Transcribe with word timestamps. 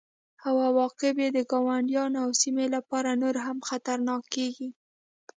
او 0.47 0.55
عواقب 0.67 1.15
یې 1.23 1.29
د 1.33 1.39
ګاونډیانو 1.51 2.17
او 2.25 2.31
سیمې 2.41 2.65
لپاره 2.75 3.19
نور 3.21 3.35
هم 3.45 3.57
خطرناکه 3.69 4.29
کیږي 4.35 4.69